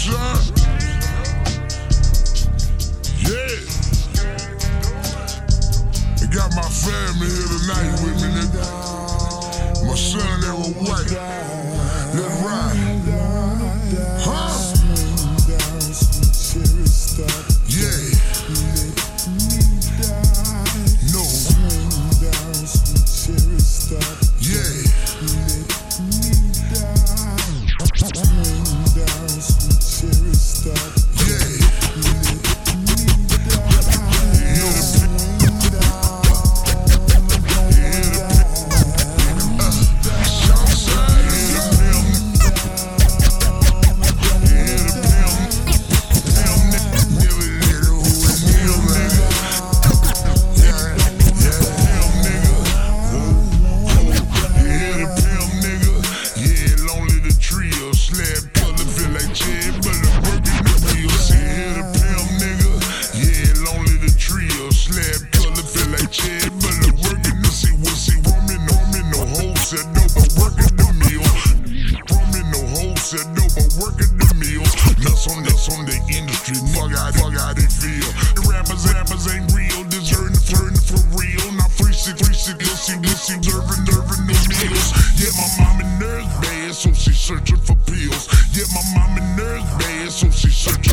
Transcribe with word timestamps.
sunshine. 0.00 0.54
Yeah. 3.20 3.58
I 6.16 6.26
got 6.32 6.54
my 6.54 6.62
family 6.62 7.28
here 7.28 7.48
tonight 7.58 7.92
with 8.02 8.16
me, 8.22 8.28
nigga. 8.40 8.64
My 9.86 9.94
son, 9.94 10.40
they 10.40 10.50
were 10.50 10.72
white. 10.80 11.10
Let's 12.14 12.42
ride. 12.42 12.89
fuck 76.80 76.92
out, 76.96 77.14
fuck 77.14 77.34
out 77.36 77.58
It 77.58 77.70
feel. 77.70 78.08
The 78.34 78.42
rappers, 78.48 78.88
rappers 78.88 79.24
ain't 79.28 79.52
real, 79.52 79.84
deserving, 79.88 80.40
flirting 80.40 80.80
for 80.80 81.00
real. 81.12 81.52
Now 81.52 81.68
free 81.76 81.92
shit, 81.92 82.16
free 82.16 82.34
shit, 82.34 82.56
listen, 82.58 83.02
listen, 83.02 83.42
serving, 83.42 83.84
serving 83.84 84.24
the 84.24 84.36
meals. 84.48 84.88
Yeah, 85.20 85.32
my 85.36 85.48
mom 85.60 85.80
and 85.84 85.92
nurse 86.00 86.32
bad, 86.40 86.74
so 86.74 86.92
she 86.92 87.12
searching 87.12 87.60
for 87.60 87.76
pills. 87.84 88.24
Yeah, 88.56 88.68
my 88.72 88.82
mom 88.96 89.18
and 89.18 89.36
nurse 89.36 89.68
bad, 89.76 90.10
so 90.10 90.30
she 90.30 90.48
searching. 90.48 90.89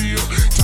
kill 0.00 0.59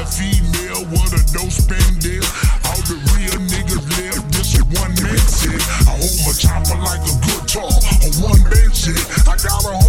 a 0.00 0.06
female, 0.06 0.84
what 0.96 1.12
a 1.12 1.20
no 1.36 1.44
spend 1.52 2.00
is. 2.04 2.24
All 2.64 2.80
the 2.88 2.96
real 3.12 3.36
niggas 3.52 3.84
live, 4.00 4.24
this 4.32 4.56
is 4.56 4.64
one 4.80 4.96
man 5.04 5.20
shit. 5.28 5.60
I 5.84 5.92
hold 6.00 6.16
my 6.24 6.32
chopper 6.32 6.80
like 6.80 7.04
a 7.04 7.14
guitar, 7.20 7.68
a 7.68 8.08
one 8.24 8.40
man 8.48 8.72
shit. 8.72 8.96
I 9.28 9.36
got 9.36 9.60
a 9.60 9.79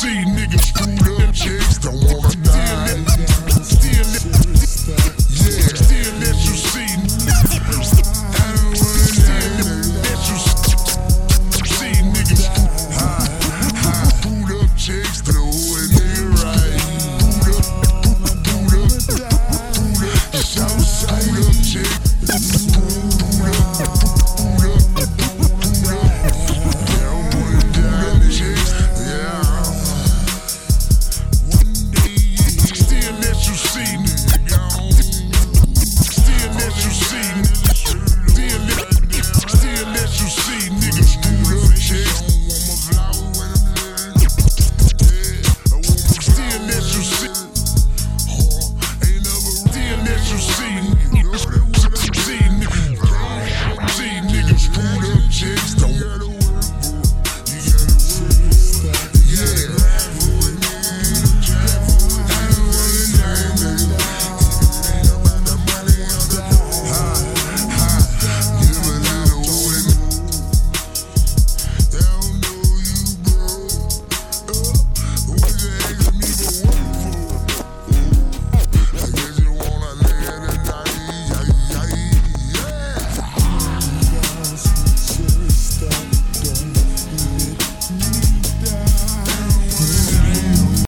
See, 0.00 0.24
nigga. 0.24 0.59